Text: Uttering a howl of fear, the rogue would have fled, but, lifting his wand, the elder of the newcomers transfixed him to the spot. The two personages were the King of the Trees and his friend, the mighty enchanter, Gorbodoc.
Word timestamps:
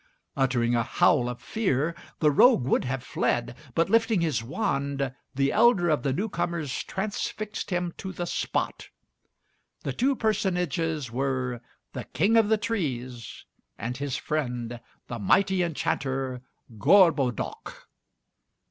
Uttering 0.35 0.73
a 0.73 0.81
howl 0.81 1.29
of 1.29 1.39
fear, 1.39 1.93
the 2.21 2.31
rogue 2.31 2.63
would 2.65 2.85
have 2.85 3.03
fled, 3.03 3.55
but, 3.75 3.87
lifting 3.87 4.21
his 4.21 4.41
wand, 4.43 5.13
the 5.35 5.51
elder 5.51 5.89
of 5.89 6.01
the 6.01 6.11
newcomers 6.11 6.81
transfixed 6.85 7.69
him 7.69 7.93
to 7.97 8.11
the 8.11 8.25
spot. 8.25 8.89
The 9.83 9.93
two 9.93 10.15
personages 10.15 11.11
were 11.11 11.61
the 11.93 12.05
King 12.05 12.35
of 12.35 12.49
the 12.49 12.57
Trees 12.57 13.45
and 13.77 13.95
his 13.95 14.15
friend, 14.17 14.79
the 15.05 15.19
mighty 15.19 15.61
enchanter, 15.61 16.41
Gorbodoc. 16.79 17.85